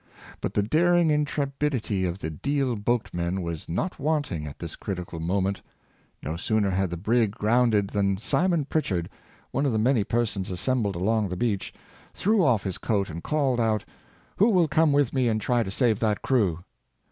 [0.41, 5.61] But the daring intrepidity of the Deal boatmen was not wanting at this critical moment.
[6.23, 9.09] No sooner had the brig grounded than Simon Pritchard,
[9.51, 11.71] one of the many persons assembled along the beach,
[12.15, 13.85] threw off his coat and called out,''
[14.37, 16.63] Who will come with me and try to save that crew?"